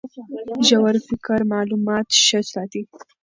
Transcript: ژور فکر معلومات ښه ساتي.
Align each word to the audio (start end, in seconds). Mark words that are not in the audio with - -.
ژور 0.67 0.95
فکر 1.07 1.39
معلومات 1.53 2.07
ښه 2.25 2.39
ساتي. 2.51 2.81